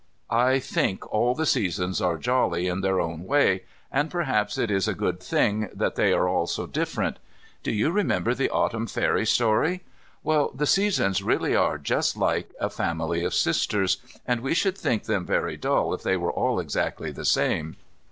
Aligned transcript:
I 0.31 0.57
think 0.57 1.05
all 1.13 1.35
the 1.35 1.45
Seasons 1.45 2.01
are 2.01 2.17
jolly 2.17 2.67
in 2.67 2.81
their 2.81 2.99
own 2.99 3.23
way, 3.23 3.65
and 3.91 4.09
perhaps 4.09 4.57
it 4.57 4.71
is 4.71 4.87
a 4.87 4.95
good 4.95 5.19
thing 5.21 5.69
that 5.75 5.93
they 5.93 6.11
are 6.11 6.27
all 6.27 6.47
so 6.47 6.65
different. 6.65 7.19
Do 7.61 7.71
you 7.71 7.91
remember 7.91 8.33
the 8.33 8.49
Autumn 8.49 8.87
fairy 8.87 9.27
story? 9.27 9.83
Well 10.23 10.49
the 10.55 10.65
Seasons 10.65 11.21
really 11.21 11.55
are 11.55 11.77
just 11.77 12.17
like 12.17 12.49
a 12.59 12.67
family 12.71 13.23
of 13.23 13.35
sisters, 13.35 13.97
and 14.25 14.41
we 14.41 14.55
should 14.55 14.79
find 14.79 15.01
them 15.03 15.23
very 15.23 15.55
dull 15.55 15.93
if 15.93 16.01
they 16.01 16.17
were 16.17 16.31
all 16.31 16.59
exactly 16.59 17.11
the 17.11 17.23
same. 17.23 17.75